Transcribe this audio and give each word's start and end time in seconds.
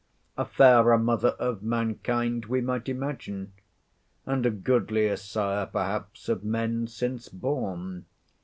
A 0.35 0.45
fairer 0.45 0.97
mother 0.97 1.35
of 1.37 1.61
mankind 1.61 2.45
we 2.45 2.59
might 2.59 2.89
imagine, 2.89 3.53
and 4.25 4.43
a 4.47 4.49
goodlier 4.49 5.15
sire 5.15 5.67
perhaps 5.67 6.27
of 6.27 6.43
men 6.43 6.87
since 6.87 7.29
born. 7.29 8.05